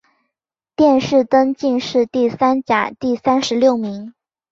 [0.75, 4.15] 殿试登进士第三甲第三十六名。